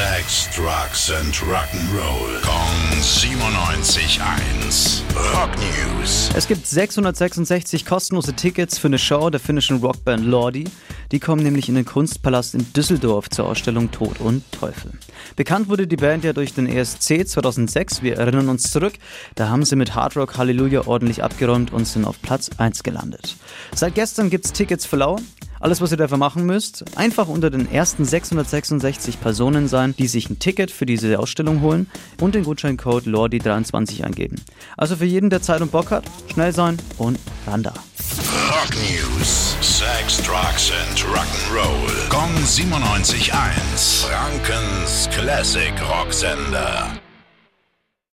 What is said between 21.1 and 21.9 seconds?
abgeräumt und